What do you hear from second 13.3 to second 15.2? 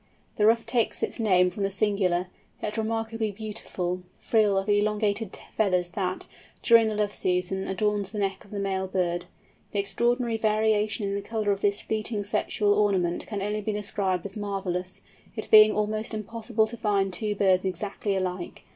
only be described as marvellous,